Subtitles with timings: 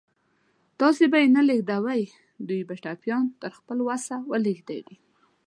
[0.79, 2.01] تاسې به یې نه لېږدوئ،
[2.47, 4.95] دوی به ټپيان تر خپل وسه ولېږدوي.